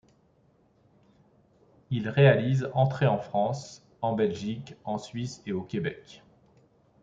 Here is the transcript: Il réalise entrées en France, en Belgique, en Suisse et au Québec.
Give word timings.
Il 1.91 2.09
réalise 2.09 2.71
entrées 2.73 3.05
en 3.05 3.19
France, 3.19 3.85
en 4.01 4.13
Belgique, 4.13 4.73
en 4.83 4.97
Suisse 4.97 5.43
et 5.45 5.51
au 5.51 5.61
Québec. 5.61 6.23